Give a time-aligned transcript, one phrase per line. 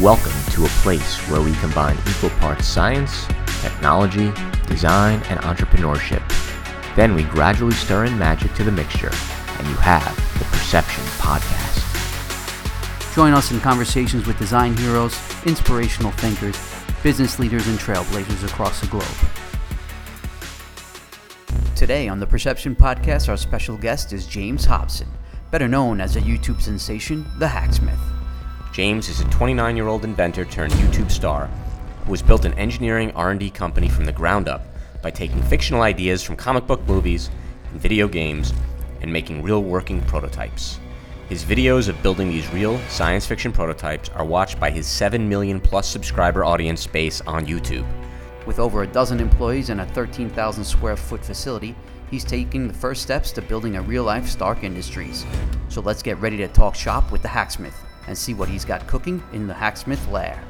[0.00, 3.26] Welcome to a place where we combine equal parts science,
[3.62, 4.30] technology,
[4.68, 6.22] design, and entrepreneurship.
[6.94, 11.82] Then we gradually stir in magic to the mixture, and you have the Perception Podcast.
[13.16, 16.56] Join us in conversations with design heroes, inspirational thinkers,
[17.02, 19.02] business leaders, and trailblazers across the globe.
[21.74, 25.08] Today on the Perception Podcast, our special guest is James Hobson,
[25.50, 27.98] better known as a YouTube sensation, The Hacksmith.
[28.72, 31.46] James is a 29-year-old inventor turned YouTube star
[32.04, 34.66] who has built an engineering R&D company from the ground up
[35.02, 37.30] by taking fictional ideas from comic book movies
[37.70, 38.52] and video games
[39.00, 40.78] and making real working prototypes.
[41.28, 45.60] His videos of building these real science fiction prototypes are watched by his 7 million
[45.60, 47.86] plus subscriber audience base on YouTube.
[48.46, 51.74] With over a dozen employees and a 13,000 square foot facility,
[52.10, 55.26] he's taking the first steps to building a real life Stark Industries.
[55.68, 58.86] So let's get ready to talk shop with the Hacksmith and see what he's got
[58.86, 60.42] cooking in the Hacksmith lair.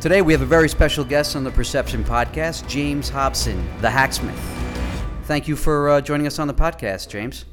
[0.00, 4.38] Today we have a very special guest on the Perception Podcast, James Hobson, the Hacksmith.
[5.24, 7.44] Thank you for uh, joining us on the podcast, James.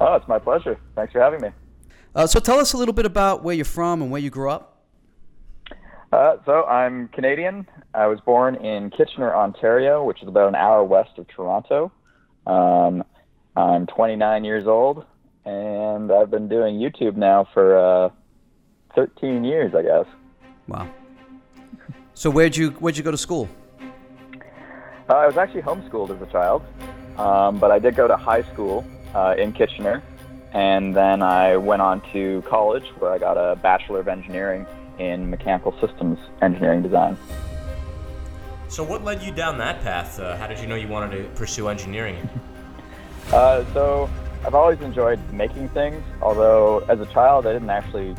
[0.00, 0.78] Oh, it's my pleasure.
[0.94, 1.50] Thanks for having me.
[2.14, 4.50] Uh, so tell us a little bit about where you're from and where you grew
[4.50, 4.84] up.
[6.12, 7.66] Uh, so I'm Canadian.
[7.94, 11.92] I was born in Kitchener, Ontario, which is about an hour west of Toronto.
[12.46, 13.04] Um,
[13.56, 15.04] I'm 29 years old,
[15.44, 18.10] and I've been doing YouTube now for uh,
[18.94, 20.06] 13 years, I guess.
[20.68, 20.88] Wow.
[22.14, 23.48] So where'd you where'd you go to school?
[25.08, 26.62] Uh, I was actually homeschooled as a child,
[27.16, 30.02] um, but I did go to high school uh, in Kitchener,
[30.52, 34.66] and then I went on to college where I got a Bachelor of Engineering
[34.98, 37.16] in Mechanical Systems Engineering Design.
[38.68, 40.20] So what led you down that path?
[40.20, 42.28] Uh, how did you know you wanted to pursue engineering?
[43.32, 44.08] Uh, so
[44.44, 48.16] I've always enjoyed making things, although as a child I didn't actually,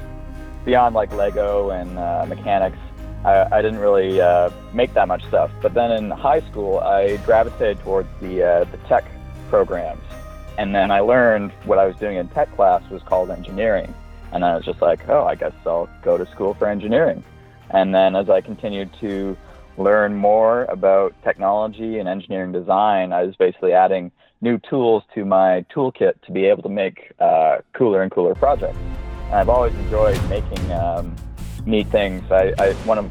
[0.65, 2.77] beyond like Lego and uh, mechanics,
[3.25, 5.51] I, I didn't really uh, make that much stuff.
[5.61, 9.03] But then in high school, I gravitated towards the uh, the tech
[9.49, 10.03] programs,
[10.59, 13.91] and then I learned what I was doing in tech class was called engineering,
[14.31, 17.23] and I was just like, oh, I guess I'll go to school for engineering.
[17.71, 19.35] And then as I continued to
[19.77, 25.63] learn more about technology and engineering design, I was basically adding new tools to my
[25.73, 28.77] toolkit to be able to make uh, cooler and cooler projects.
[29.31, 31.15] I've always enjoyed making um,
[31.65, 32.29] neat things.
[32.31, 33.09] I, I one of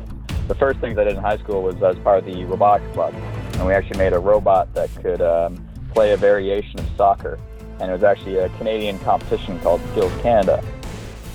[0.49, 3.15] the first things I did in high school was as part of the robotics club,
[3.55, 7.39] and we actually made a robot that could um, play a variation of soccer.
[7.79, 10.63] And it was actually a Canadian competition called Skills Canada.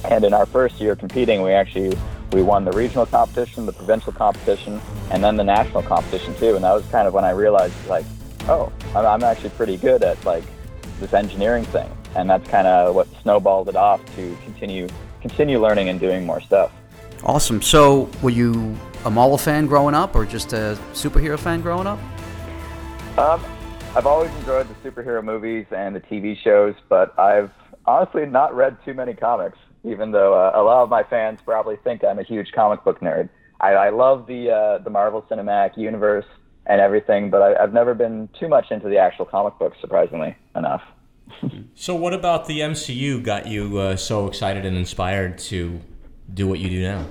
[0.04, 1.98] And in our first year competing, we actually
[2.34, 4.80] we won the regional competition, the provincial competition,
[5.10, 6.56] and then the national competition too.
[6.56, 8.06] And that was kind of when I realized, like,
[8.48, 10.44] oh, I'm, I'm actually pretty good at like
[11.00, 11.90] this engineering thing.
[12.16, 14.88] And that's kind of what snowballed it off to continue
[15.22, 16.72] continue learning and doing more stuff.
[17.24, 17.62] Awesome.
[17.62, 18.76] So, were you
[19.06, 22.00] a Marvel fan growing up, or just a superhero fan growing up?
[23.18, 23.44] Um,
[23.96, 27.52] I've always enjoyed the superhero movies and the TV shows, but I've
[27.86, 29.58] honestly not read too many comics.
[29.84, 33.00] Even though uh, a lot of my fans probably think I'm a huge comic book
[33.00, 33.30] nerd,
[33.60, 36.26] I, I love the uh, the Marvel Cinematic Universe
[36.68, 39.78] and everything, but I, I've never been too much into the actual comic books.
[39.82, 40.82] Surprisingly enough.
[41.76, 45.80] so, what about the MCU got you uh, so excited and inspired to
[46.34, 47.06] do what you do now?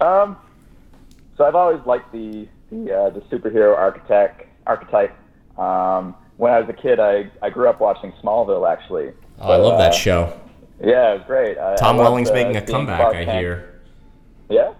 [0.00, 0.36] Um,
[1.36, 5.14] so I've always liked the the, uh, the superhero architect archetype.
[5.58, 9.12] Um, when I was a kid, I, I grew up watching Smallville actually.
[9.38, 10.40] Oh, so, I love that uh, show.
[10.82, 11.56] Yeah, it was great.
[11.78, 13.80] Tom I Welling's making a comeback, Clark I hear.
[14.48, 14.72] Yeah.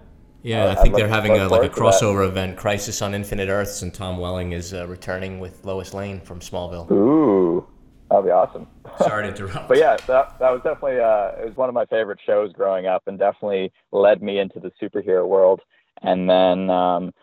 [0.43, 3.93] Yeah, I think they're having a, like a crossover event, Crisis on Infinite Earths, and
[3.93, 6.91] Tom Welling is uh, returning with Lois Lane from Smallville.
[6.91, 7.65] Ooh,
[8.09, 8.67] that'd be awesome.
[8.99, 9.69] Sorry to interrupt.
[9.69, 12.87] but yeah, that that was definitely uh, it was one of my favorite shows growing
[12.87, 15.61] up, and definitely led me into the superhero world.
[16.01, 17.13] And then um,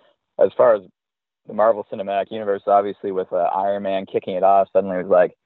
[0.43, 0.83] as far as
[1.47, 5.11] the Marvel Cinematic Universe, obviously with uh, Iron Man kicking it off, suddenly it was
[5.11, 5.37] like,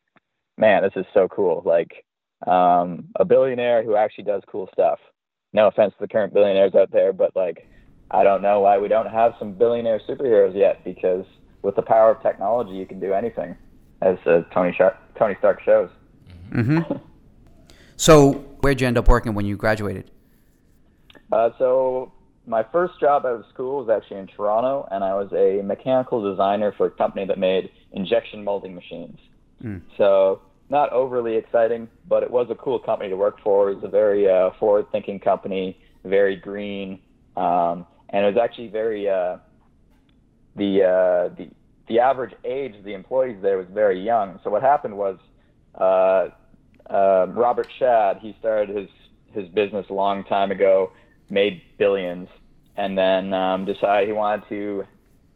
[0.56, 1.62] man, this is so cool.
[1.64, 2.04] Like
[2.46, 5.00] um, a billionaire who actually does cool stuff.
[5.54, 7.66] No offense to the current billionaires out there, but like
[8.10, 11.24] I don't know why we don't have some billionaire superheroes yet because
[11.62, 13.56] with the power of technology, you can do anything,
[14.02, 15.88] as uh, Tony Sharp, Tony Stark shows.
[16.50, 16.96] Mm-hmm.
[17.96, 20.10] so, where'd you end up working when you graduated?
[21.32, 22.12] Uh, so,
[22.46, 26.30] my first job out of school was actually in Toronto, and I was a mechanical
[26.30, 29.18] designer for a company that made injection molding machines.
[29.64, 29.80] Mm.
[29.96, 33.70] So, not overly exciting, but it was a cool company to work for.
[33.70, 37.00] It was a very uh, forward-thinking company, very green,
[37.36, 39.38] um, and it was actually very uh,
[40.56, 41.50] the uh, the
[41.88, 44.40] the average age of the employees there was very young.
[44.42, 45.18] So what happened was
[45.78, 46.28] uh,
[46.90, 48.88] uh, Robert Schad he started his
[49.32, 50.92] his business a long time ago,
[51.28, 52.28] made billions,
[52.76, 54.84] and then um, decided he wanted to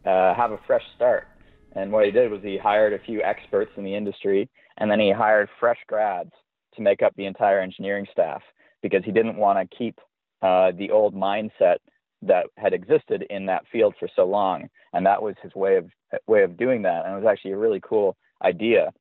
[0.05, 1.27] uh, have a fresh start.
[1.73, 4.49] And what he did was he hired a few experts in the industry,
[4.79, 6.31] and then he hired fresh grads
[6.75, 8.41] to make up the entire engineering staff
[8.81, 9.99] because he didn't want to keep
[10.41, 11.77] uh, the old mindset
[12.21, 14.69] that had existed in that field for so long.
[14.93, 15.89] And that was his way of
[16.27, 17.05] way of doing that.
[17.05, 18.91] And it was actually a really cool idea.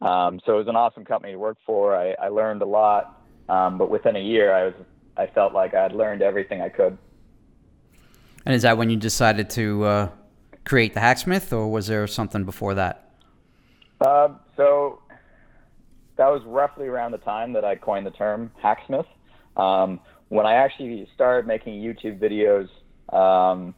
[0.00, 1.96] Um, so it was an awesome company to work for.
[1.96, 4.74] I, I learned a lot, um, but within a year, I was
[5.16, 6.98] I felt like I had learned everything I could.
[8.44, 10.08] And is that when you decided to uh,
[10.64, 13.05] create the Hacksmith, or was there something before that?
[14.00, 15.00] Uh, so
[16.16, 19.06] that was roughly around the time that I coined the term hacksmith.
[19.56, 22.68] Um, when I actually started making YouTube videos
[23.14, 23.74] um,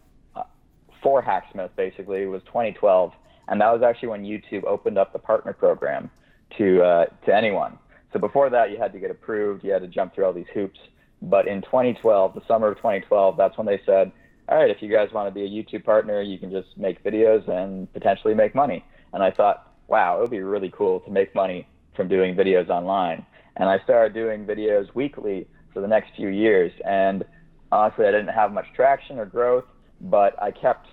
[1.02, 3.12] for Hacksmith, basically, was 2012,
[3.48, 6.10] and that was actually when YouTube opened up the partner program
[6.56, 7.78] to uh, to anyone.
[8.12, 10.46] So before that, you had to get approved, you had to jump through all these
[10.54, 10.78] hoops.
[11.20, 14.12] But in 2012, the summer of 2012, that's when they said,
[14.48, 17.02] "All right, if you guys want to be a YouTube partner, you can just make
[17.04, 21.10] videos and potentially make money." And I thought, wow, it would be really cool to
[21.10, 23.26] make money from doing videos online.
[23.56, 26.70] And I started doing videos weekly for the next few years.
[26.86, 27.24] And
[27.72, 29.64] honestly, I didn't have much traction or growth,
[30.00, 30.86] but I kept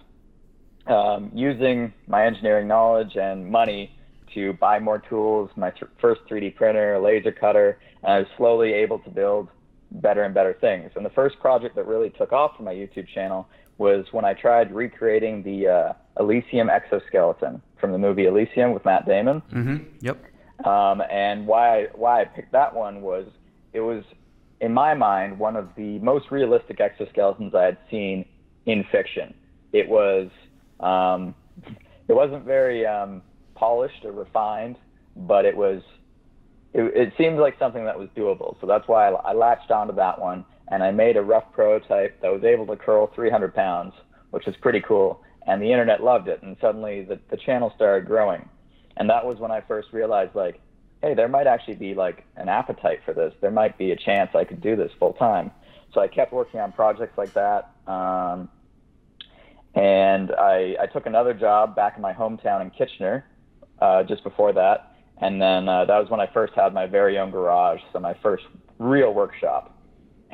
[0.88, 3.92] um, using my engineering knowledge and money
[4.34, 8.74] to buy more tools, my th- first 3D printer, laser cutter, and I was slowly
[8.74, 9.50] able to build
[9.92, 10.92] better and better things.
[10.96, 13.48] And the first project that really took off for my YouTube channel
[13.78, 19.06] was when I tried recreating the uh, Elysium exoskeleton from the movie Elysium with Matt
[19.06, 19.42] Damon.
[19.52, 19.78] Mm-hmm.
[20.02, 20.24] Yep.
[20.66, 23.28] Um, and why I, why I picked that one was
[23.74, 24.04] it was
[24.62, 28.26] in my mind one of the most realistic exoskeletons I had seen
[28.66, 29.34] in fiction.
[29.74, 30.30] It was
[30.80, 31.36] um,
[32.08, 33.22] it wasn't very um,
[33.56, 34.78] polished or refined,
[35.16, 35.82] but it was
[36.74, 38.60] it, it seemed like something that was doable.
[38.62, 42.22] So that's why I, I latched onto that one and I made a rough prototype
[42.22, 43.94] that was able to curl 300 pounds,
[44.32, 45.22] which is pretty cool.
[45.48, 48.50] And the internet loved it, and suddenly the, the channel started growing.
[48.98, 50.60] And that was when I first realized, like,
[51.02, 53.34] hey, there might actually be like an appetite for this.
[53.42, 55.52] There might be a chance I could do this full time.
[55.94, 57.72] So I kept working on projects like that.
[57.86, 58.50] Um,
[59.76, 63.26] and I, I took another job back in my hometown in Kitchener
[63.80, 64.96] uh, just before that.
[65.22, 68.16] And then uh, that was when I first had my very own garage, so my
[68.22, 68.46] first
[68.80, 69.76] real workshop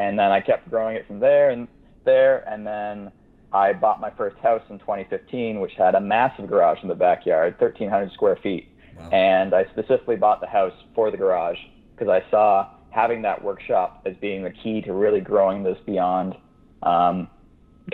[0.02, 1.68] and then I kept growing it from there and
[2.06, 3.12] there, and then
[3.54, 7.56] I bought my first house in 2015, which had a massive garage in the backyard,
[7.60, 8.70] 1,300 square feet.
[8.98, 9.10] Wow.
[9.10, 11.58] And I specifically bought the house for the garage
[11.94, 16.36] because I saw having that workshop as being the key to really growing this beyond
[16.84, 17.28] um,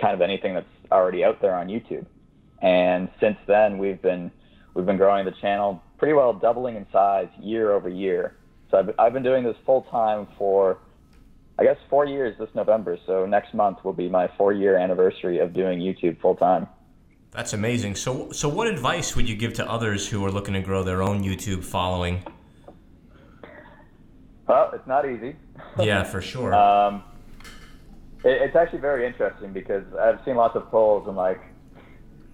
[0.00, 2.06] kind of anything that's already out there on YouTube.
[2.60, 4.30] And since then, we've been
[4.74, 8.36] we've been growing the channel pretty well, doubling in size year over year.
[8.70, 10.78] So I've, I've been doing this full time for
[11.58, 12.96] I guess four years this November.
[13.06, 16.68] So next month will be my four year anniversary of doing YouTube full time.
[17.30, 17.96] That's amazing.
[17.96, 21.02] So, so what advice would you give to others who are looking to grow their
[21.02, 22.22] own YouTube following?
[24.46, 25.36] Well, it's not easy.
[25.78, 26.54] Yeah, for sure.
[26.54, 27.02] um,
[28.24, 31.40] it, it's actually very interesting because I've seen lots of polls and like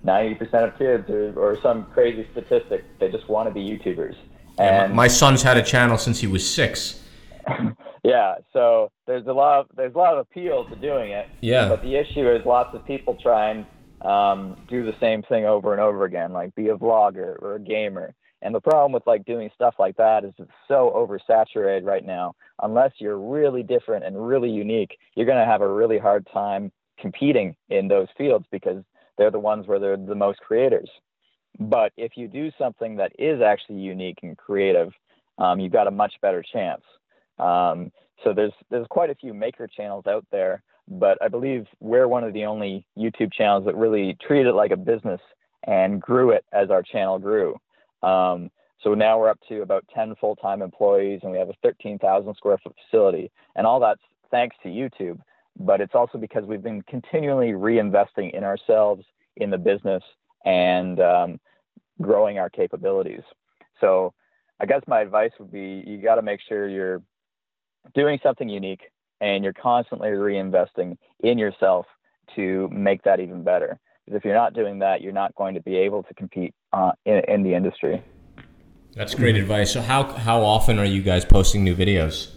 [0.04, 4.16] 90% of kids or, or some crazy statistic, they just want to be YouTubers.
[4.58, 7.02] And yeah, my son's had a channel since he was six.
[8.04, 11.26] Yeah, so there's a lot of there's a lot of appeal to doing it.
[11.40, 11.68] Yeah.
[11.68, 13.66] But the issue is lots of people try and
[14.06, 17.60] um, do the same thing over and over again, like be a vlogger or a
[17.60, 18.14] gamer.
[18.42, 22.34] And the problem with like doing stuff like that is it's so oversaturated right now.
[22.62, 26.70] Unless you're really different and really unique, you're gonna have a really hard time
[27.00, 28.84] competing in those fields because
[29.16, 30.90] they're the ones where they're the most creators.
[31.58, 34.92] But if you do something that is actually unique and creative,
[35.38, 36.82] um, you've got a much better chance.
[37.38, 37.90] Um,
[38.22, 42.24] so there's there's quite a few maker channels out there, but I believe we're one
[42.24, 45.20] of the only YouTube channels that really treated it like a business
[45.66, 47.56] and grew it as our channel grew.
[48.02, 48.50] Um,
[48.82, 52.58] so now we're up to about 10 full-time employees, and we have a 13,000 square
[52.58, 55.18] foot facility, and all that's thanks to YouTube.
[55.58, 59.04] But it's also because we've been continually reinvesting in ourselves,
[59.36, 60.02] in the business,
[60.44, 61.40] and um,
[62.02, 63.22] growing our capabilities.
[63.80, 64.12] So
[64.60, 67.02] I guess my advice would be you got to make sure you're
[67.94, 68.82] doing something unique
[69.20, 71.86] and you're constantly reinvesting in yourself
[72.36, 73.78] to make that even better.
[74.04, 76.92] Because if you're not doing that, you're not going to be able to compete uh,
[77.06, 78.02] in, in the industry.
[78.94, 79.72] That's great advice.
[79.72, 82.30] So how how often are you guys posting new videos?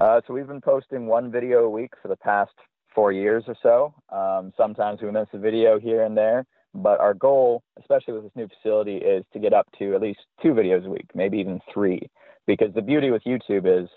[0.00, 2.52] Uh, so we've been posting one video a week for the past
[2.94, 3.94] four years or so.
[4.08, 8.32] Um, sometimes we miss a video here and there, but our goal, especially with this
[8.34, 11.60] new facility, is to get up to at least two videos a week, maybe even
[11.72, 12.10] three.
[12.46, 13.88] Because the beauty with YouTube is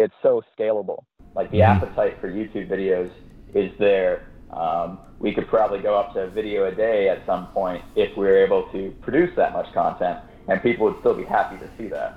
[0.00, 1.04] it's so scalable.
[1.34, 1.76] Like the Mhm.
[1.76, 3.10] appetite for YouTube videos
[3.54, 4.22] is there.
[4.50, 8.16] Um, we could probably go up to a video a day at some point if
[8.16, 11.68] we were able to produce that much content, and people would still be happy to
[11.76, 12.14] see that.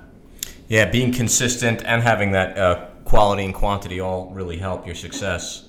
[0.66, 5.68] Yeah, being consistent and having that uh, quality and quantity all really help your success.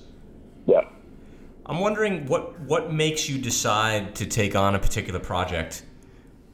[0.64, 0.80] Yeah.
[1.66, 5.84] I'm wondering what what makes you decide to take on a particular project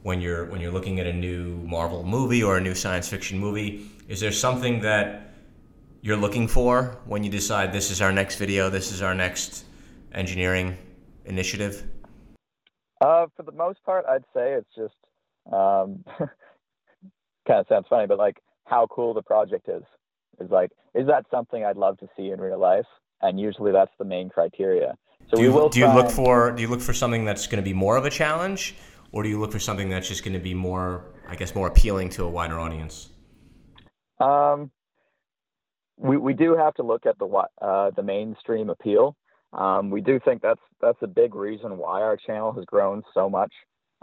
[0.03, 3.39] when you're when you're looking at a new Marvel movie or a new science fiction
[3.39, 3.85] movie.
[4.09, 5.32] Is there something that
[6.03, 9.63] you're looking for when you decide this is our next video, this is our next
[10.11, 10.77] engineering
[11.25, 11.87] initiative?
[12.99, 14.93] Uh, for the most part, I'd say it's just
[15.51, 16.03] um,
[17.47, 19.83] kind of sounds funny, but like how cool the project is
[20.41, 22.85] is like is that something I'd love to see in real life?
[23.21, 24.95] And usually that's the main criteria.
[25.29, 27.47] So Do we you, will do you look for do you look for something that's
[27.47, 28.75] going to be more of a challenge,
[29.13, 31.67] or do you look for something that's just going to be more, I guess, more
[31.67, 33.09] appealing to a wider audience?
[34.19, 34.69] Um,
[35.97, 37.27] we we do have to look at the
[37.61, 39.15] uh, the mainstream appeal.
[39.53, 43.29] Um, we do think that's that's a big reason why our channel has grown so
[43.29, 43.53] much.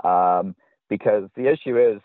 [0.05, 0.55] Um,
[0.89, 2.01] because the issue is,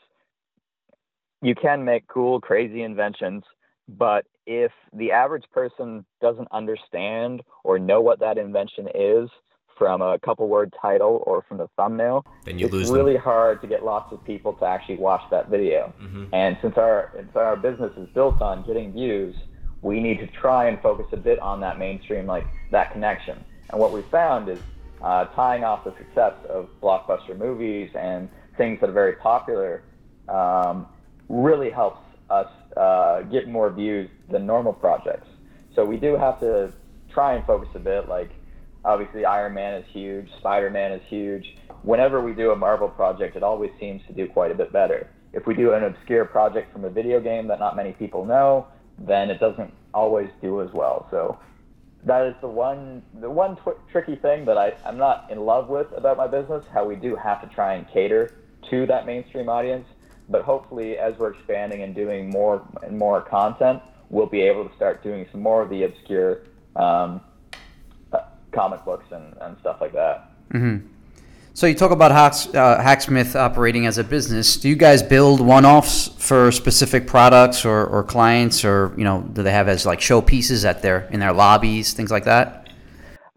[1.41, 3.43] you can make cool, crazy inventions,
[3.87, 9.29] but if the average person doesn't understand or know what that invention is
[9.77, 13.61] from a couple word title or from the thumbnail, Then you it's lose really hard
[13.61, 15.93] to get lots of people to actually watch that video.
[15.99, 16.29] them.
[16.31, 19.35] And since our since our business is built on getting views,
[19.85, 23.37] we need to try and focus a bit on that mainstream, like that connection.
[23.69, 24.57] And what we found is
[24.99, 28.27] uh, tying off the success of blockbuster movies and
[28.57, 29.83] things that are very popular
[30.27, 30.87] um,
[31.29, 32.01] really helps
[32.31, 35.27] us uh, get more views than normal projects.
[35.75, 36.73] So we do have to
[37.13, 38.09] try and focus a bit.
[38.09, 38.31] Like
[38.83, 41.45] obviously Iron Man is huge, Spider Man is huge.
[41.83, 45.11] Whenever we do a Marvel project, it always seems to do quite a bit better.
[45.31, 48.65] If we do an obscure project from a video game that not many people know,
[48.97, 51.07] then it doesn't always do as well.
[51.11, 51.39] So
[52.03, 55.69] that is the one the one tw- tricky thing that I, I'm not in love
[55.69, 56.65] with about my business.
[56.71, 58.31] How we do have to try and cater
[58.69, 59.87] to that mainstream audience,
[60.29, 64.75] but hopefully as we're expanding and doing more and more content, we'll be able to
[64.75, 66.41] start doing some more of the obscure
[66.75, 67.21] um,
[68.51, 70.31] comic books and, and stuff like that.
[71.55, 74.57] So you talk about Hacks, uh, Hacksmith operating as a business.
[74.57, 79.41] Do you guys build one-offs for specific products or, or clients, or you know, do
[79.41, 82.67] they have as like showpieces at their in their lobbies, things like that?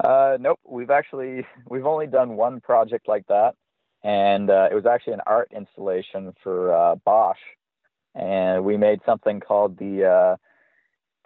[0.02, 3.54] Uh, nope, we've actually we've only done one project like that,
[4.02, 7.38] and uh, it was actually an art installation for uh, Bosch,
[8.16, 10.36] and we made something called the uh,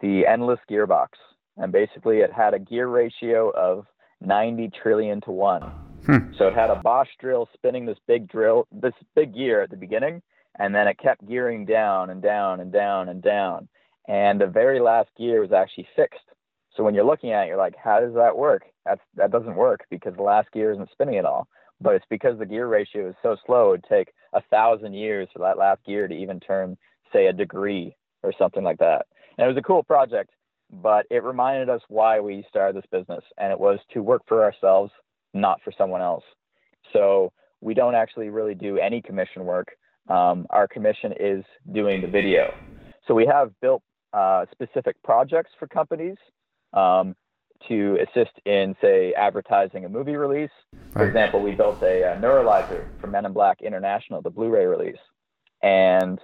[0.03, 1.09] the endless gearbox,
[1.57, 3.87] and basically it had a gear ratio of
[4.21, 5.73] 90 trillion to one.
[6.07, 6.33] Hmm.
[6.37, 9.77] So it had a Bosch drill spinning this big drill, this big gear at the
[9.77, 10.23] beginning,
[10.59, 13.69] and then it kept gearing down and down and down and down,
[14.09, 16.21] and the very last gear was actually fixed.
[16.77, 18.63] So when you're looking at it, you're like, how does that work?
[18.85, 21.47] That's that doesn't work because the last gear isn't spinning at all.
[21.81, 23.73] But it's because the gear ratio is so slow.
[23.73, 26.77] It'd take a thousand years for that last gear to even turn,
[27.13, 29.07] say, a degree or something like that.
[29.37, 30.31] And it was a cool project,
[30.71, 34.45] but it reminded us why we started this business, and it was to work for
[34.45, 34.93] ourselves,
[35.35, 36.25] not for someone else.
[36.93, 39.69] So we don't actually really do any commission work.
[40.09, 42.53] Um, our commission is doing the video.
[43.07, 46.17] So we have built uh, specific projects for companies
[46.73, 47.15] um,
[47.69, 50.51] to assist in, say, advertising a movie release.
[50.93, 51.09] For Right.
[51.09, 54.99] example, we built a, uh neuralizer for Men in Black International, the Blu-ray release,
[55.63, 56.21] and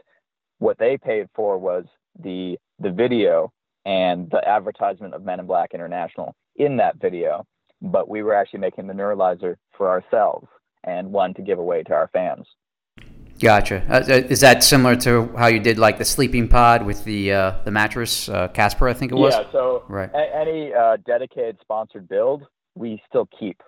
[0.58, 1.84] what they paid for was
[2.18, 3.50] the the video
[3.86, 7.46] and the advertisement of Men in Black International in that video.
[7.80, 10.48] But we were actually making the neuralizer for ourselves
[10.84, 12.46] and one to give away to our fans.
[13.40, 13.84] Gotcha.
[13.88, 17.32] Uh, uh, is that similar to how you did like the sleeping pod with the
[17.32, 18.88] uh, the mattress, uh, Casper?
[18.88, 19.32] I think it was.
[19.34, 20.10] Yeah, so Right.
[20.12, 23.62] a- any uh, dedicated sponsored build, we still keep.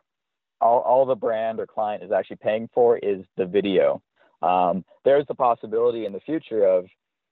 [0.61, 4.03] All, all the brand or client is actually paying for is the video.
[4.43, 6.87] Um, there's the possibility in the future of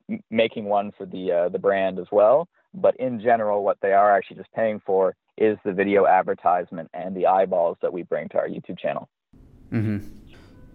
[0.09, 3.93] m- making one for the uh, the brand as well, but in general, what they
[3.93, 8.29] are actually just paying for is the video advertisement and the eyeballs that we bring
[8.31, 9.09] to our YouTube channel.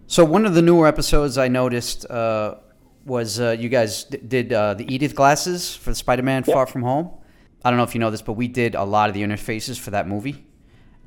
[0.06, 2.56] So one of the newer episodes I noticed uh,
[3.04, 6.54] was uh, you guys d- did uh, the Edith glasses for Spider-Man Yep.
[6.54, 7.10] Far From Home.
[7.64, 9.78] I don't know if you know this, but we did a lot of the interfaces
[9.78, 10.46] for that movie.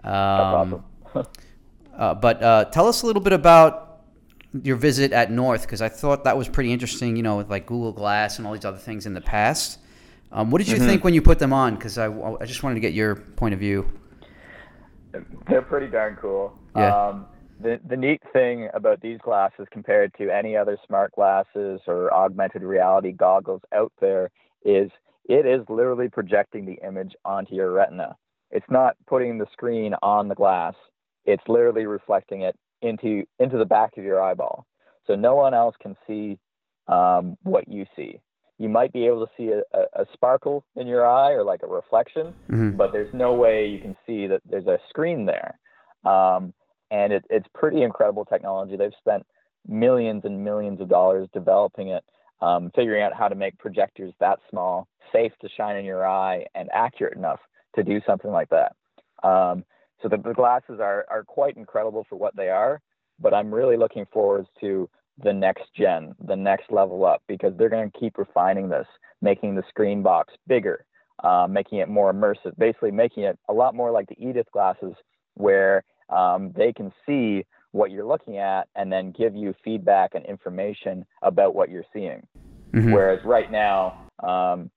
[0.03, 0.83] Um, awesome.
[1.97, 4.01] uh, but uh, tell us a little bit about
[4.63, 7.15] your visit at North because I thought that was pretty interesting.
[7.15, 9.79] You know, with like Google Glass and all these other things in the past.
[10.31, 11.75] Um, what did you think when you put them on?
[11.75, 13.89] Because I, I just wanted to get your point of view.
[15.47, 16.57] They're pretty darn cool.
[16.75, 16.95] Yeah.
[16.95, 17.25] Um,
[17.59, 22.61] the the neat thing about these glasses compared to any other smart glasses or augmented
[22.61, 24.29] reality goggles out there
[24.63, 24.91] is
[25.27, 28.15] it is literally projecting the image onto your retina.
[28.51, 30.73] It's not putting the screen on the glass.
[31.25, 34.65] It's literally reflecting it into into the back of your eyeball.
[35.05, 36.37] So no one else can see
[36.87, 38.19] um, what you see.
[38.59, 41.61] You might be able to see a, a, a sparkle in your eye or like
[41.63, 45.59] a reflection, hmm but there's no way you can see that there's a screen there.
[46.05, 46.53] Um,
[46.91, 48.77] and it, it's pretty incredible technology.
[48.77, 49.25] They've spent
[49.67, 52.03] millions and millions of dollars developing it,
[52.41, 56.45] um, figuring out how to make projectors that small, safe to shine in your eye,
[56.55, 57.39] and accurate enough
[57.75, 58.73] to do something like that.
[59.27, 59.65] Um,
[60.01, 62.81] so the, the glasses are, are quite incredible for what they are,
[63.19, 64.89] but I'm really looking forward to
[65.23, 68.87] the next gen, the next level up, because they're going to keep refining this,
[69.21, 70.85] making the screen box bigger,
[71.23, 74.93] uh, making it more immersive, basically making it a lot more like the Edith glasses,
[75.33, 80.25] where um, they can see what you're looking at and then give you feedback and
[80.25, 82.25] information about what you're seeing.
[82.73, 84.69] hmm Whereas right now, um,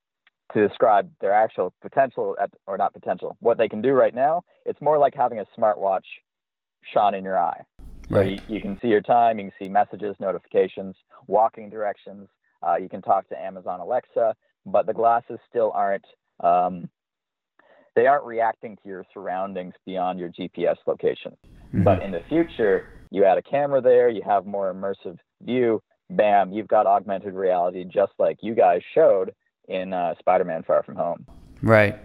[0.52, 4.42] to describe their actual potential, at, or not potential, what they can do right now,
[4.66, 6.04] it's more like having a smartwatch
[6.92, 7.60] shone in your eye.
[8.10, 8.42] Right.
[8.48, 12.28] you, you can see your time, you can see messages, notifications, walking directions.
[12.66, 14.34] Uh, you can talk to Amazon Alexa,
[14.66, 16.04] but the glasses still aren't.
[16.40, 16.88] Um,
[17.96, 21.36] they aren't reacting to your surroundings beyond your GPS location.
[21.74, 21.84] Mhm.
[21.84, 25.82] But in the future, you add a camera there, you have more immersive view.
[26.10, 29.32] Bam, you've got augmented reality, just like you guys showed
[29.68, 31.24] in uh, Spider-Man: Far From Home.
[31.62, 31.98] Right.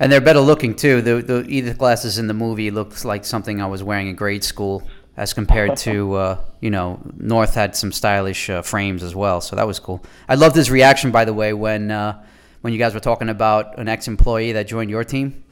[0.00, 1.00] And they're better looking too.
[1.00, 4.42] The the Edith glasses in the movie looks like something I was wearing in grade
[4.42, 4.82] school,
[5.16, 9.56] as compared to uh, you know North had some stylish uh, frames as well, so
[9.56, 10.02] that was cool.
[10.28, 12.24] I loved his reaction, by the way, when uh,
[12.60, 15.44] when you guys were talking about an ex-employee that joined your team.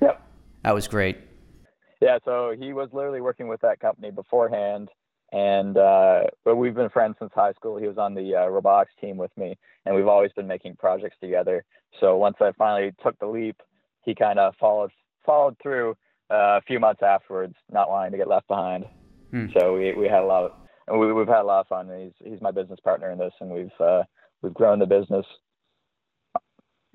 [0.00, 0.20] Yep.
[0.64, 1.18] That was great.
[2.00, 4.88] Yeah, so he was literally working with that company beforehand,
[5.30, 7.78] and uh, but we've been friends since high school.
[7.78, 9.56] He was on the uh, robotics team with me,
[9.86, 11.64] and we've always been making projects together.
[12.00, 13.56] So once I finally took the leap,
[14.02, 14.90] he kind of followed
[15.24, 15.94] followed through
[16.30, 18.84] uh, a few months afterwards, not wanting to get left behind.
[19.30, 19.46] Hmm.
[19.56, 20.52] So we, we had a lot of
[20.88, 21.88] and we, we've had a lot of fun.
[21.98, 24.02] He's he's my business partner in this, and we've uh,
[24.42, 25.26] we've grown the business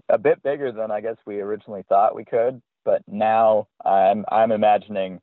[0.09, 2.61] a bit bigger than I guess we originally thought we could.
[2.85, 5.19] But now I'm I'm imagining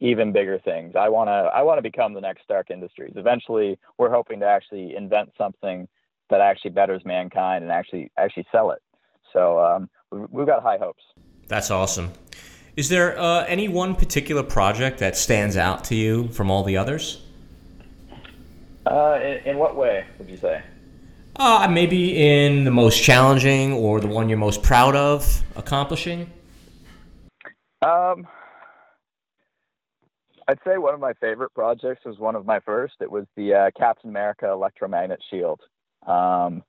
[0.00, 0.94] even bigger things.
[0.96, 3.12] I want to I want to become the next Stark Industries.
[3.16, 5.88] Eventually, we're hoping to actually invent something
[6.30, 8.82] that actually betters mankind and actually actually sell it.
[9.32, 11.02] So um, we've, we've got high hopes.
[11.48, 12.12] That's awesome.
[12.76, 16.76] Is there uh, any one particular project that stands out to you from all the
[16.76, 17.22] others?
[18.84, 20.62] Uh, in, in what way would you say?
[21.36, 26.30] Uh, maybe in the most challenging or the one you're most proud of accomplishing?
[27.80, 28.26] Um,
[30.46, 32.96] I'd say one of my favorite projects was one of my first.
[33.00, 35.60] It was the uh, Captain America electromagnet shield,
[36.06, 36.62] um,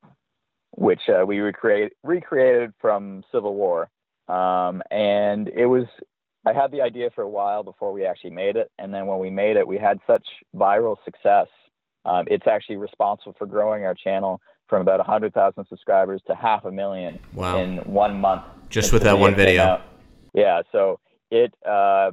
[0.72, 3.90] which uh, we recreate, recreated from Civil War.
[4.28, 5.86] Um, and it was,
[6.46, 8.72] I had the idea for a while before we actually made it.
[8.80, 11.48] And then when we made it, we had such viral success.
[12.06, 16.72] Um, it's actually responsible for growing our channel from about 100,000 subscribers to half a
[16.72, 17.60] million Wow.
[17.60, 18.44] in one month.
[18.70, 19.82] Just with that one video.
[20.34, 21.00] Yeah, so
[21.32, 22.12] it uh,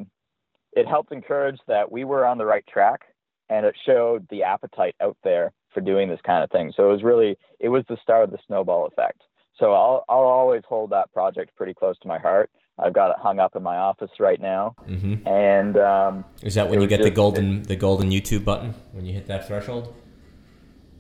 [0.73, 3.01] it helped encourage that we were on the right track,
[3.49, 6.73] and it showed the appetite out there for doing this kind of thing.
[6.77, 9.21] So it was really it was the start of the snowball effect.
[9.59, 12.51] So I'll I'll always hold that project pretty close to my heart.
[12.79, 15.29] I've got it hung up in my office right now, Mm-hmm.
[15.29, 19.07] and um, Is that when you get the just- golden the golden YouTube button when
[19.07, 19.95] you hit that threshold?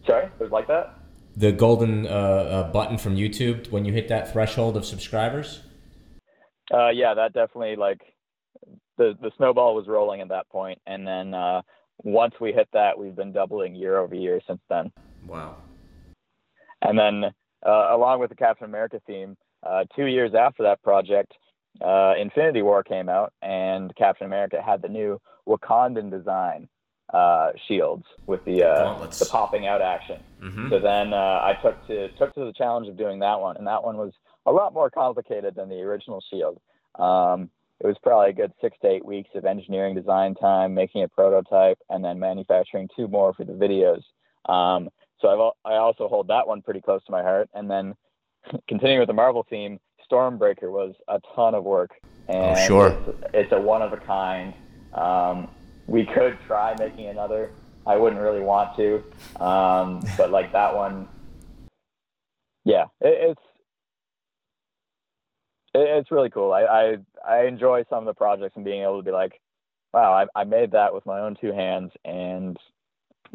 [0.06, 0.98] sorry, it was like that.
[1.36, 5.62] The golden uh, uh, button from YouTube when you hit that threshold of subscribers?
[6.72, 8.00] Uh, yeah, that definitely like
[8.98, 11.62] the the snowball was rolling at that point, and then uh,
[12.04, 14.92] once we hit that, we've been doubling year over year since then.
[15.26, 15.56] Wow.
[16.82, 17.32] And then,
[17.64, 21.32] uh, along with the Captain America theme, uh, two years after that project,
[21.80, 26.68] uh, Infinity War came out, and Captain America had the new Wakandan design
[27.12, 30.20] uh, shields with the uh, the popping out action.
[30.40, 33.56] hmm So then uh, I took to took to the challenge of doing that one,
[33.56, 34.12] and that one was
[34.46, 36.60] a lot more complicated than the original shield.
[36.98, 37.50] Um,
[37.80, 41.08] it was probably a good six to eight weeks of engineering design time, making a
[41.08, 44.02] prototype, and then manufacturing two more for the videos.
[44.50, 44.88] Um,
[45.24, 47.48] so I've, I also hold that one pretty close to my heart.
[47.54, 47.94] And then
[48.68, 51.92] continuing with the Marvel theme, Stormbreaker was a ton of work.
[52.28, 52.88] And sure.
[52.88, 54.52] It's, it's a one of a kind.
[54.92, 55.48] Um,
[55.86, 57.50] we could try making another.
[57.86, 59.02] I wouldn't really want to,
[59.44, 61.06] um, but like that one,
[62.64, 63.42] yeah, it, it's
[65.74, 66.50] it, it's really cool.
[66.54, 66.96] I, I
[67.28, 69.38] I enjoy some of the projects and being able to be like,
[69.92, 72.56] wow, I, I made that with my own two hands, and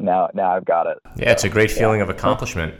[0.00, 0.98] now now I've got it.
[1.16, 2.74] Yeah, it's a great feeling of accomplishment.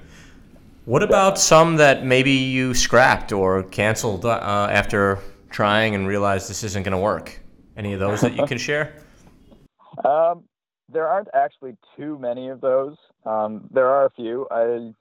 [0.87, 5.18] What about some that maybe you scrapped or canceled uh, after
[5.50, 7.40] trying and realized this isn't going to work?
[7.76, 8.94] Any of those that you can share?
[10.04, 10.44] Um,
[10.88, 12.96] there aren't actually too many of those.
[13.24, 14.48] Um, there are a few.
[14.50, 14.92] I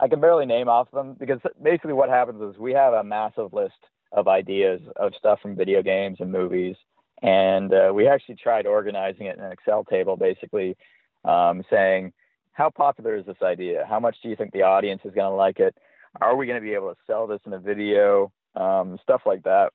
[0.00, 3.52] I can barely name off them because basically what happens is we have a massive
[3.52, 3.78] list
[4.10, 6.76] of ideas of stuff from video games and movies,
[7.22, 10.76] and uh, we actually tried organizing it in an Excel table, basically
[11.24, 12.12] um, saying
[12.52, 13.84] how popular is this idea?
[13.88, 15.74] How much do you think the audience is going to like it?
[16.20, 18.30] Are we going to be able to sell this in a video?
[18.54, 19.72] Um, stuff like that.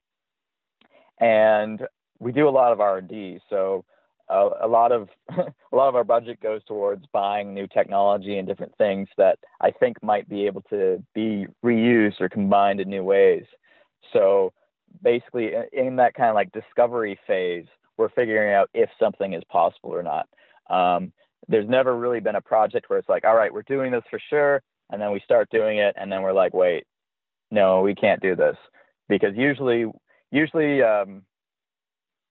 [1.20, 1.82] And
[2.20, 3.84] we do a lot of R&D, so
[4.30, 8.48] uh, a lot of a lot of our budget goes towards buying new technology and
[8.48, 13.04] different things that I think might be able to be reused or combined in new
[13.04, 13.46] ways.
[14.14, 14.54] So
[15.02, 17.66] basically, in that kind of like discovery phase,
[17.98, 20.28] we're figuring out if something is possible or not.
[20.70, 21.12] Um,
[21.48, 24.20] there's never really been a project where it's like, all right, we're doing this for
[24.30, 26.86] sure, and then we start doing it, and then we're like, wait,
[27.52, 28.58] no, we can't do this,
[29.08, 29.86] because usually,
[30.32, 31.24] usually um,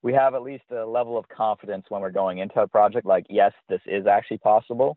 [0.03, 3.27] we have at least a level of confidence when we're going into a project, like,
[3.29, 4.97] yes, this is actually possible,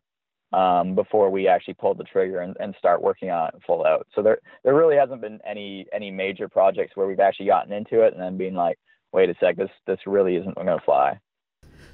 [0.51, 4.07] um, before we actually pull the trigger and, and start working on it full out.
[4.15, 8.01] So there, there really hasn't been any any major projects where we've actually gotten into
[8.01, 8.79] it and then being like,
[9.13, 11.19] wait a sec, this this really isn't going to fly.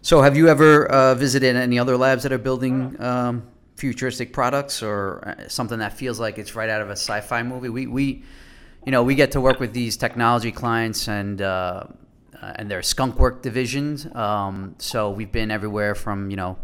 [0.05, 3.41] So, have you ever uh, visited any other labs that are building um,
[3.75, 7.69] futuristic products, or uh, something that feels like it's right out of a sci-fi movie?
[7.69, 8.23] We, we,
[8.85, 11.85] you know, we get to work with these technology clients and uh,
[12.39, 14.05] and their skunkwork divisions.
[14.13, 16.59] Um, so we've been everywhere from you know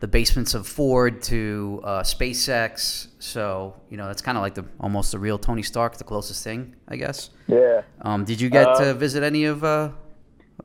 [0.00, 3.06] the basements of Ford to uh, SpaceX.
[3.20, 6.42] So you know that's kind of like the almost the real Tony Stark, the closest
[6.42, 7.30] thing, I guess.
[7.46, 7.82] Yeah.
[8.02, 9.90] Um, did you get to visit any of uh,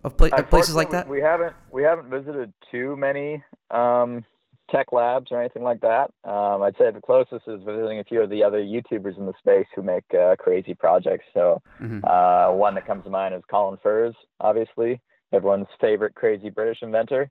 [0.04, 1.08] of pla- places like that?
[1.08, 4.26] We haven't we haven't visited too many um,
[4.72, 6.12] tech labs or anything like that.
[6.24, 9.34] Um, I'd say the closest is visiting a few of the other YouTubers in the
[9.40, 11.26] space who make uh, crazy projects.
[11.34, 12.00] So mm-hmm.
[12.04, 15.02] uh, one that comes to mind is Colin Furze, obviously
[15.36, 17.30] everyone's favorite crazy British inventor.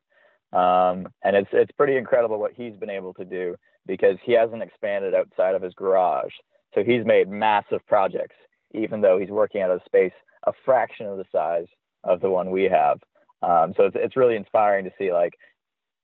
[0.53, 4.63] Um, and it's it's pretty incredible what he's been able to do because he hasn't
[4.63, 6.33] expanded outside of his garage.
[6.75, 8.37] So he's made massive projects,
[8.73, 10.13] even though he's working out of space
[10.47, 11.67] a fraction of the size
[12.05, 13.01] of the one we have.
[13.43, 15.35] Um, so it's, it's really inspiring to see like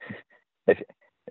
[0.67, 0.79] if,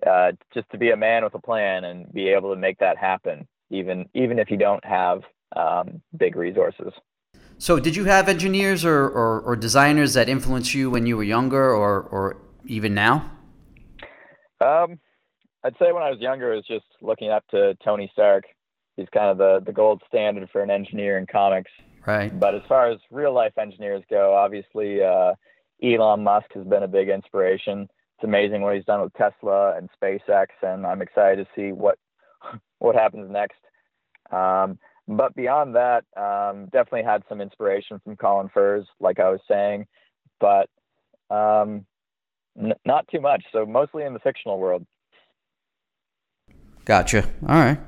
[0.06, 2.96] uh, just to be a man with a plan and be able to make that
[2.96, 5.22] happen, even even if you don't have
[5.56, 6.92] um, big resources.
[7.58, 11.22] So, did you have engineers or, or, or, designers that influenced you when you were
[11.22, 13.30] younger, or or even now?
[14.62, 14.98] Um,
[15.62, 18.44] I'd say when I was younger, it was just looking up to Tony Stark.
[18.96, 21.70] He's kind of the the gold standard for an engineer in comics.
[22.06, 22.38] Right.
[22.38, 25.34] But as far as real life engineers go, obviously uh,
[25.82, 27.88] Elon Musk has been a big inspiration.
[28.16, 31.98] It's amazing what he's done with Tesla and SpaceX, and I'm excited to see what
[32.78, 33.58] what happens next.
[34.30, 39.40] Um, but beyond that, um, definitely had some inspiration from Colin Furze, like I was
[39.48, 39.86] saying,
[40.38, 40.68] but
[41.34, 41.84] um,
[42.56, 43.42] n- not too much.
[43.52, 44.86] So mostly in the fictional world.
[46.84, 47.24] Gotcha.
[47.48, 47.78] All right.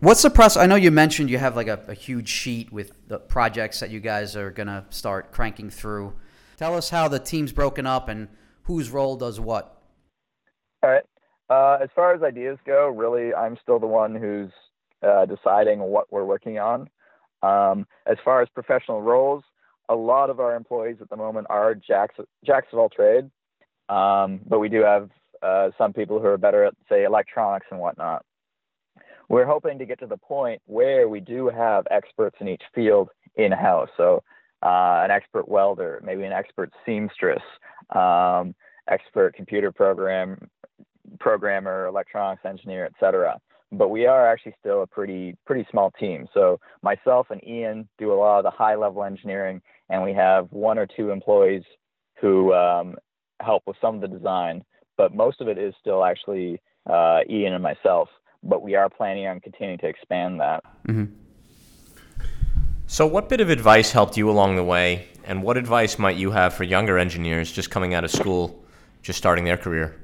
[0.00, 0.62] What's the process?
[0.62, 3.90] I know you mentioned you have like a, a huge sheet with the projects that
[3.90, 6.14] you guys are gonna start cranking through.
[6.56, 8.28] Tell us how the team's broken up and
[8.62, 9.82] whose role does what.
[10.82, 11.02] All right.
[11.50, 14.50] Uh, as far as ideas go, really, I'm still the one who's
[15.02, 16.88] uh, deciding what we're working on.
[17.42, 19.44] Um, as far as professional roles,
[19.90, 22.14] a lot of our employees at the moment are jacks,
[22.46, 23.30] jacks of all trade,
[23.90, 25.10] um, but we do have
[25.42, 28.24] uh, some people who are better at, say, electronics and whatnot.
[29.30, 33.10] We're hoping to get to the point where we do have experts in each field
[33.36, 33.88] in house.
[33.96, 34.24] So,
[34.60, 37.40] uh, an expert welder, maybe an expert seamstress,
[37.94, 38.56] um,
[38.88, 40.50] expert computer program
[41.20, 43.40] programmer, electronics engineer, etc.
[43.70, 46.26] But we are actually still a pretty pretty small team.
[46.34, 50.48] So myself and Ian do a lot of the high level engineering, and we have
[50.50, 51.62] one or two employees
[52.20, 52.96] who um,
[53.40, 54.64] help with some of the design.
[54.96, 58.08] But most of it is still actually uh, Ian and myself
[58.42, 60.64] but we are planning on continuing to expand that.
[60.88, 61.12] Mm-hmm.
[62.86, 66.32] So, what bit of advice helped you along the way, and what advice might you
[66.32, 68.64] have for younger engineers just coming out of school,
[69.02, 69.96] just starting their career?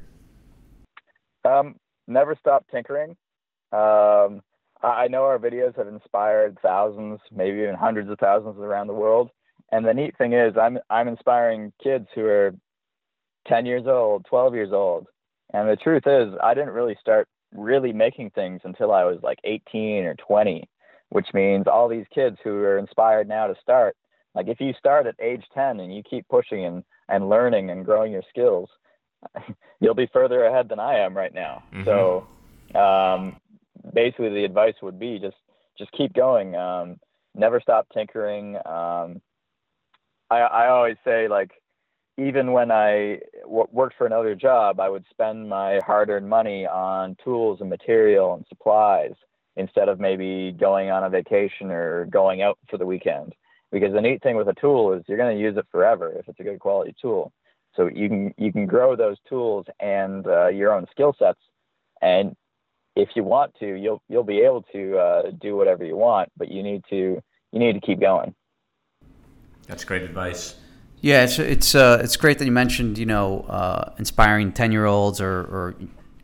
[1.44, 3.16] Um, never stop tinkering.
[3.72, 4.42] Um,
[4.82, 9.30] I know our videos have inspired thousands, maybe even hundreds of thousands around the world.
[9.72, 12.54] And the neat thing is, I'm I'm inspiring kids who are
[13.48, 15.06] 10 years old, 12 years old.
[15.52, 19.38] And the truth is, I didn't really start really making things until I was like
[19.44, 20.68] 18 or 20,
[21.10, 23.96] which means all these kids who are inspired now to start,
[24.34, 27.84] like if you start at age 10 and you keep pushing and, and learning and
[27.84, 28.68] growing your skills,
[29.80, 31.62] you'll be further ahead than I am right now.
[31.72, 31.84] Mm-hmm.
[31.84, 32.26] So
[32.78, 33.36] um,
[33.92, 35.36] basically the advice would be just
[35.78, 36.54] just keep going.
[36.54, 36.98] Um,
[37.34, 38.56] never stop tinkering.
[38.56, 39.20] Um,
[40.30, 41.50] I I always say like
[42.18, 47.16] even when I w- worked for another job, I would spend my hard-earned money on
[47.22, 49.12] tools and material and supplies
[49.56, 53.34] instead of maybe going on a vacation or going out for the weekend.
[53.72, 56.28] Because the neat thing with a tool is you're going to use it forever if
[56.28, 57.32] it's a good quality tool.
[57.74, 61.40] So you can you can grow those tools and uh, your own skill sets,
[62.00, 62.34] and
[62.94, 66.30] if you want to, you'll you'll be able to uh, do whatever you want.
[66.38, 68.34] But you need to you need to keep going.
[69.66, 70.54] That's great advice.
[71.06, 74.86] Yeah, it's it's uh, it's great that you mentioned you know uh, inspiring ten year
[74.86, 75.76] olds or, or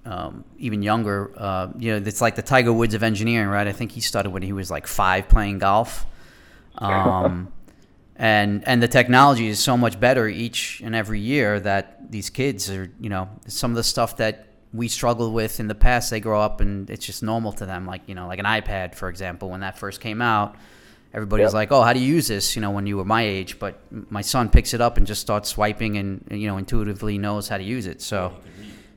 [0.05, 1.31] um, even younger.
[1.37, 3.69] Uh, you know, it's like the Tiger Woods of engineering, right?
[3.69, 6.05] I think he started when he was like five playing golf,
[6.79, 7.53] um,
[8.17, 12.69] and and the technology is so much better each and every year that these kids
[12.69, 16.11] are you know some of the stuff that we struggled with in the past.
[16.11, 18.97] They grow up and it's just normal to them, like you know, like an iPad,
[18.97, 20.57] for example, when that first came out
[21.15, 21.59] everybody was Yep.
[21.61, 23.59] like, "Oh, how do you use this?" You know, when you were my age.
[23.59, 23.75] But
[24.11, 27.59] my son picks it up and just starts swiping, and you know, intuitively knows how
[27.59, 28.01] to use it.
[28.03, 28.33] So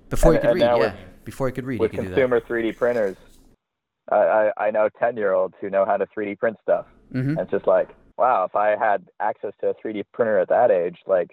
[0.10, 2.40] before he And- could read, yeah, before he could read, he with could do consumer
[2.40, 3.18] 3D printers,
[4.12, 6.86] I, I, I know 10 year olds who know how to 3D print stuff.
[7.12, 10.50] hmm And it's just like, wow, if I had access to a 3D printer at
[10.50, 11.32] that age, like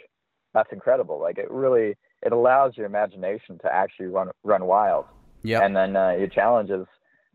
[0.55, 1.21] that's incredible.
[1.21, 5.05] Like it really, it allows your imagination to actually run, run wild.
[5.43, 5.63] Yep.
[5.63, 6.87] And then uh, your challenge is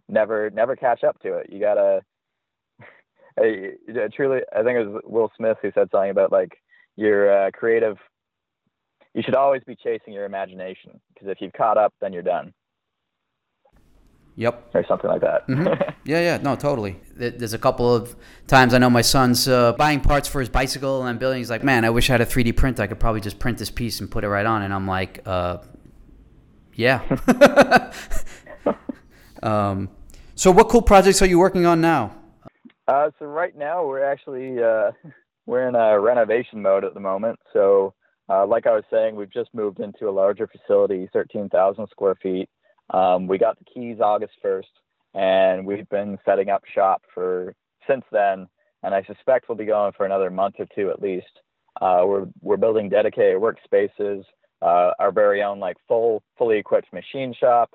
[0.10, 1.52] never, never catch up to it.
[1.52, 2.02] You gotta,
[3.38, 6.54] Uh, truly, I think it was Will Smith who said something about like
[6.95, 7.97] your uh, creative.
[9.13, 12.54] You should always be chasing your imagination because if you've caught up, then you're done,
[14.36, 14.71] Yep.
[14.76, 15.47] or something like that.
[15.47, 15.93] Mhm.
[16.08, 17.02] Yeah, yeah, no, totally.
[17.17, 18.15] There's a couple of
[18.47, 21.39] times I know my son's uh, buying parts for his bicycle and I'm building.
[21.39, 22.80] He's like, "Man, I wish I had a 3D print.
[22.80, 25.21] I could probably just print this piece and put it right on." And I'm like,
[25.26, 25.58] uh,
[26.76, 27.02] "Yeah."
[29.43, 29.89] um,
[30.36, 32.15] so, what cool projects are you working on now?
[32.88, 34.91] Uh, so right now we're actually uh,
[35.45, 37.39] we're in a renovation mode at the moment.
[37.54, 37.93] So
[38.30, 42.50] uh, like I was saying, we've just moved into a larger facility, 13,000 square feet.
[42.93, 44.63] Um, we got the keys August 1st,
[45.13, 47.54] and we've been setting up shop for
[47.88, 48.47] since then.
[48.84, 51.26] And I suspect we'll be going for another month or two at least.
[51.82, 54.23] Uh, we're we're building dedicated workspaces,
[54.62, 57.71] uh, our very own like full fully equipped machine shop,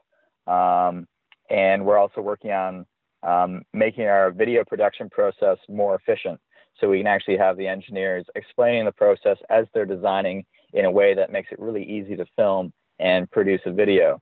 [0.46, 1.06] um,
[1.50, 2.86] and we're also working on
[3.22, 6.40] um, making our video production process more efficient
[6.80, 10.90] so we can actually have the engineers explaining the process as they're designing in a
[10.90, 14.20] way that makes it really easy to film and produce a video.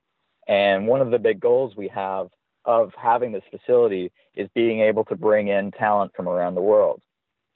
[0.49, 2.29] And one of the big goals we have
[2.65, 7.01] of having this facility is being able to bring in talent from around the world.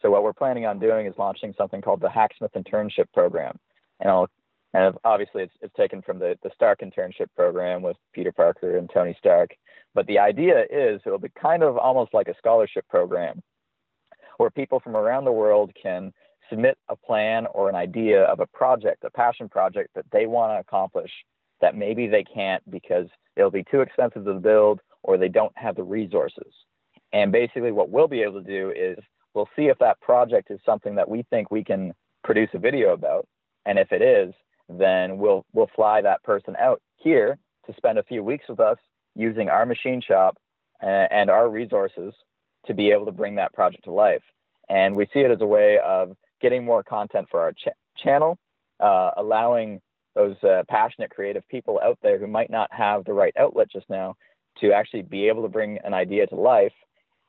[0.01, 3.59] So what we're planning on doing is launching something called the Hacksmith Internship Program.
[4.01, 4.29] And, I'll,
[4.75, 8.91] and obviously it's, it's taken from the, the Stark Internship Program with Peter Parker and
[8.93, 9.51] Tony Stark.
[9.95, 13.41] But the idea is it'll be kind of almost like a scholarship program
[14.37, 16.13] where people from around the world can
[16.51, 20.53] submit a plan or an idea of a project, a passion project that they want
[20.53, 21.11] to accomplish
[21.61, 23.07] that maybe they can't because
[23.37, 26.53] it'll be too expensive to build or they don't have the resources.
[27.13, 28.99] And basically, what we'll be able to do is
[29.35, 31.93] we'll see if that project is something that we think we can
[32.25, 33.29] produce a video about.
[33.67, 34.35] And if it is,
[34.69, 38.79] then we'll we'll fly that person out here to spend a few weeks with us
[39.15, 40.37] using our machine shop
[40.81, 42.13] and our resources
[42.67, 44.23] to be able to bring that project to life.
[44.69, 48.39] And we see it as a way of getting more content for our ch- channel,
[48.81, 49.81] uh, allowing
[50.15, 53.89] those uh, passionate creative people out there who might not have the right outlet just
[53.89, 54.15] now
[54.61, 56.73] to actually be able to bring an idea to life.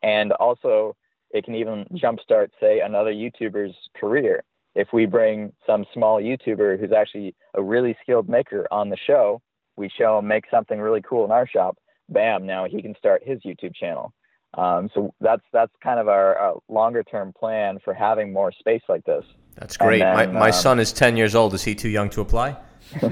[0.04, 0.96] And also,
[1.32, 4.44] it can even jumpstart, say, another YouTuber's career.
[4.76, 9.42] If we bring some small YouTuber who's actually a really skilled maker on the show,
[9.78, 11.78] we show him make something really cool in our shop.
[12.10, 12.46] Bam!
[12.46, 14.14] Now he can start his YouTube channel.
[14.56, 18.84] Um, so that's that's kind of our, our longer term plan for having more space
[18.88, 19.26] like this.
[19.56, 20.02] That's great.
[20.02, 21.54] And my my um, son is 10 years old.
[21.54, 22.58] Is he too young to apply?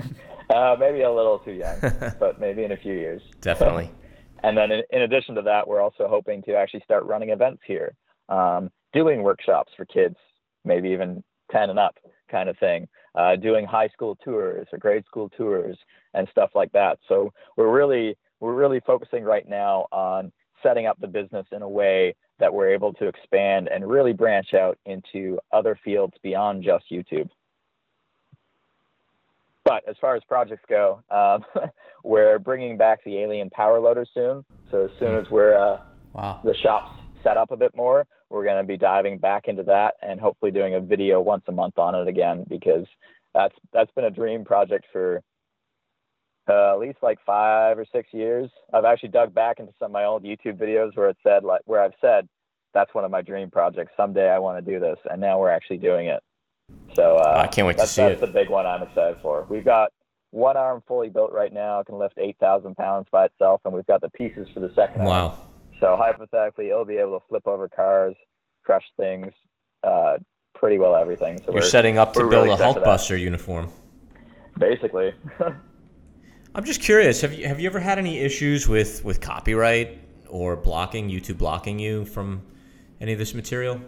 [0.50, 1.80] Uh, maybe a little too young,
[2.20, 3.22] but maybe in a few years.
[3.42, 3.90] Definitely.
[4.46, 7.62] And then in, in addition to that, we're also hoping to actually start running events
[7.66, 7.96] here,
[8.28, 10.18] um, doing workshops for kids,
[10.66, 11.24] maybe even
[11.54, 11.96] 10 and up
[12.30, 15.78] kind of thing, uh, doing high school tours or grade school tours
[16.14, 17.00] and stuff like that.
[17.08, 21.70] So we're really we're really focusing right now on setting up the business in a
[21.70, 26.86] way that we're able to expand and really branch out into other fields beyond just
[26.92, 27.30] YouTube.
[29.64, 31.46] But as far as projects go, um,
[32.04, 34.44] we're bringing back the Alien Power Loader soon.
[34.72, 35.80] So as soon as we're uh,
[36.14, 36.42] Wow.
[36.44, 36.92] the shop's
[37.24, 40.52] set up a bit more, we're going to be diving back into that and hopefully
[40.52, 42.86] doing a video once a month on it again because
[43.34, 45.22] that's that's been a dream project for
[46.50, 48.50] uh, at least like five or six years.
[48.74, 51.62] I've actually dug back into some of my old YouTube videos where it said like
[51.66, 52.28] where I've said
[52.74, 53.92] that's one of my dream projects.
[53.96, 56.22] Someday I want to do this, and now we're actually doing it.
[56.96, 58.26] So uh, I can't wait to that's, see that's it.
[58.26, 59.46] the big one I'm excited for.
[59.48, 59.92] We've got
[60.32, 61.80] one arm fully built right now.
[61.82, 65.02] It can lift 8,000 pounds by itself, and we've got the pieces for the second
[65.02, 65.38] arm.
[65.84, 68.16] So hypothetically, it'll be able to flip over cars,
[68.64, 69.34] crush things,
[69.84, 70.16] uh,
[70.56, 71.40] pretty well everything.
[71.40, 72.88] So You're we're setting up to build really a excited for that.
[72.88, 73.70] Hulkbuster uniform.
[74.58, 75.12] basically.
[76.56, 77.20] I'm just curious.
[77.20, 81.80] Have you have you ever had any issues with with copyright or blocking YouTube blocking
[81.80, 82.42] you from
[83.02, 83.82] any of this material?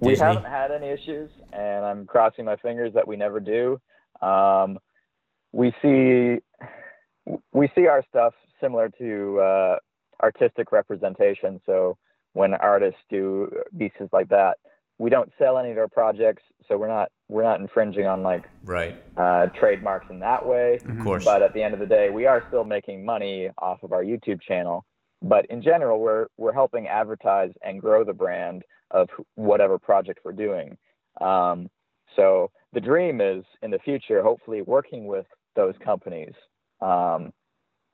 [0.00, 0.26] We Disney?
[0.26, 3.80] haven't had any issues, and I'm crossing my fingers that we never do.
[4.20, 4.78] Um,
[5.52, 6.36] we see
[7.52, 9.76] we see our stuff similar to uh,
[10.22, 11.60] artistic representation.
[11.66, 11.96] So
[12.32, 14.58] when artists do pieces like that,
[14.98, 18.44] we don't sell any of our projects, so we're not we're not infringing on like
[18.64, 18.96] Right.
[19.16, 20.80] uh, trademarks in that way.
[20.88, 21.24] Of course.
[21.24, 24.02] But at the end of the day, we are still making money off of our
[24.02, 24.84] YouTube channel.
[25.22, 30.32] But in general, we're we're helping advertise and grow the brand of whatever project we're
[30.32, 30.76] doing.
[31.20, 31.68] Um,
[32.16, 36.32] so the dream is in the future, hopefully, working with those companies.
[36.80, 37.32] Um,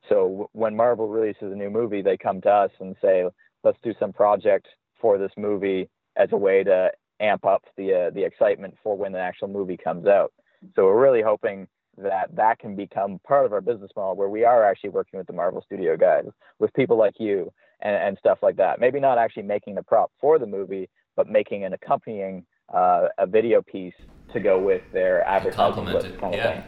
[0.09, 3.25] so when Marvel releases a new movie, they come to us and say,
[3.63, 4.67] "Let's do some project
[5.01, 6.91] for this movie as a way to
[7.21, 10.33] amp up the uh, the excitement for when the actual movie comes out."
[10.75, 14.45] So we're really hoping that that can become part of our business model where we
[14.45, 16.27] are actually working with the Marvel Studio guys,
[16.59, 18.81] with people like you and, and stuff like that.
[18.81, 23.27] Maybe not actually making the prop for the movie, but making an accompanying uh, a
[23.27, 23.95] video piece
[24.33, 26.53] to go with their advertising complement it, kind of yeah.
[26.53, 26.65] thing.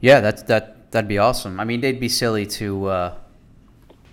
[0.00, 1.60] Yeah, that's that that'd be awesome.
[1.60, 3.14] I mean, they'd be silly to uh,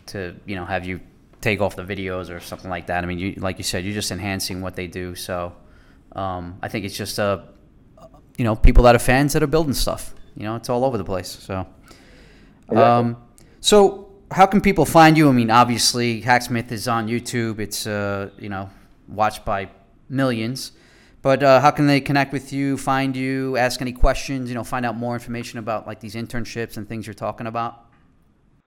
[0.08, 1.00] to you know have you
[1.42, 3.04] take off the videos or something like that.
[3.04, 5.16] I mean, you like you said, you're just enhancing what they do.
[5.16, 5.54] So
[6.16, 7.42] um, I think it's just uh,
[8.38, 10.14] you know people that are fans that are building stuff.
[10.36, 11.30] You know, it's all over the place.
[11.30, 11.68] So
[12.70, 13.18] um,
[13.62, 15.30] so how can people find you?
[15.30, 17.60] I mean, obviously, Hacksmith is on YouTube.
[17.60, 18.70] It's uh, you know
[19.08, 19.70] watched by
[20.10, 20.72] millions.
[21.26, 24.64] But uh, how can they connect with you, find you, ask any questions, you know,
[24.64, 27.88] find out more information about like these internships and things you're talking about?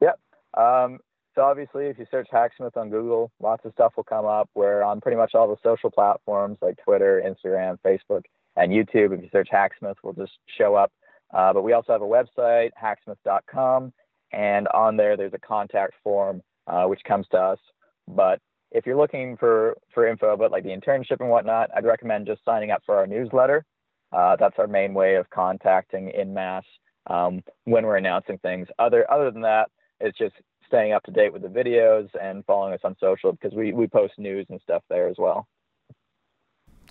[0.01, 0.19] Yep.
[0.55, 0.99] Um,
[1.37, 4.51] so obviously, if you search Hacksmith on Google, lots of stuff will come up.
[4.57, 8.23] We're on pretty much all the social platforms like Twitter, Instagram, Facebook,
[8.57, 9.15] and YouTube.
[9.17, 10.91] If you search Hacksmith, we'll just show up.
[11.33, 13.93] Uh, but we also have a website, hacksmith.com,
[14.33, 17.61] and on there there's a contact form uh, which comes to us.
[18.09, 22.27] But if you're looking for for info about like the internship and whatnot, I'd recommend
[22.27, 23.65] just signing up for our newsletter.
[24.13, 26.65] Uh, that's our main way of contacting in mass
[27.09, 28.69] um, when we're announcing things.
[28.79, 30.35] Other other than that, it's just
[30.67, 33.87] staying up to date with the videos and following us on social because we, we
[33.87, 35.49] post news and stuff there as well.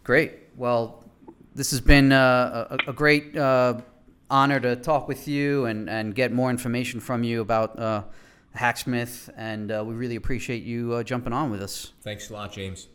[0.03, 0.33] Great.
[0.55, 1.03] Well,
[1.53, 3.81] this has been uh, a, a great uh,
[4.29, 8.03] honor to talk with you and, and get more information from you about uh,
[8.58, 11.93] Hacksmith, and uh, we really appreciate you uh, jumping on with us.
[12.02, 12.88] Thanks a lot, James.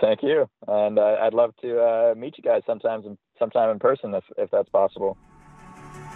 [0.00, 3.04] Thank you, and uh, I'd love to uh, meet you guys sometimes
[3.38, 5.18] sometime in person if, if that's possible.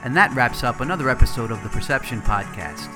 [0.05, 2.89] And that wraps up another episode of the Perception Podcast.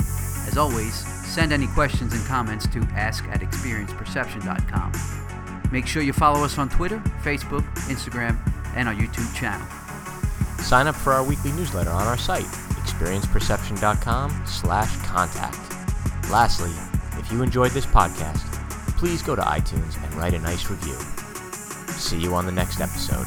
[0.46, 0.94] As always,
[1.26, 4.92] send any questions and comments to ask at experienceperception.com.
[5.70, 8.38] Make sure you follow us on Twitter, Facebook, Instagram,
[8.74, 9.66] and our YouTube channel.
[10.62, 12.46] Sign up for our weekly newsletter on our site,
[12.98, 15.58] experienceperception.com slash contact.
[16.30, 16.72] Lastly,
[17.18, 18.44] if you enjoyed this podcast,
[18.96, 20.98] please go to iTunes and write a nice review.
[21.92, 23.26] See you on the next episode.